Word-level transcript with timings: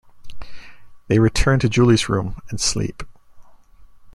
They 1.09 1.19
return 1.19 1.59
to 1.59 1.69
Julie's 1.69 2.09
room 2.09 2.39
and 2.49 2.59
sleep. 2.59 3.03